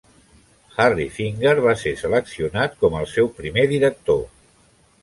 "Harry" 0.77 1.05
Finger 1.17 1.53
va 1.67 1.75
ser 1.83 1.93
seleccionat 2.01 2.77
com 2.83 2.99
al 3.03 3.09
seu 3.17 3.31
primer 3.43 3.69
director. 3.77 4.27